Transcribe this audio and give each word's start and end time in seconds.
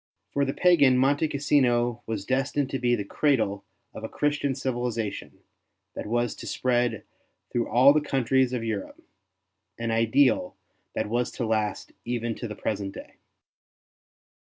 For 0.31 0.45
the 0.45 0.53
pagan 0.55 0.97
Monte 0.97 1.27
Cassino 1.27 2.01
was 2.07 2.25
destined 2.25 2.71
to 2.71 2.79
be 2.79 2.95
the 2.95 3.03
cradle 3.05 3.63
of 3.93 4.03
a 4.03 4.09
Christian 4.09 4.55
civilization 4.55 5.41
that 5.93 6.07
was 6.07 6.33
to. 6.37 6.47
spread 6.47 7.03
through 7.51 7.69
all 7.69 7.93
the 7.93 8.01
countries 8.01 8.51
of 8.51 8.63
Europe— 8.63 8.99
an 9.77 9.91
ideal 9.91 10.57
that 10.95 11.07
was 11.07 11.29
to 11.33 11.45
last 11.45 11.91
even 12.03 12.33
to 12.33 12.47
the 12.47 12.55
present 12.55 12.95
day. 12.95 13.17